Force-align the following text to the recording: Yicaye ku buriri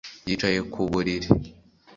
Yicaye 0.27 0.59
ku 0.73 0.81
buriri 0.91 1.27